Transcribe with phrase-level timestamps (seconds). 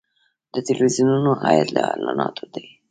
[0.53, 2.65] د تلویزیونونو عاید له اعلاناتو دی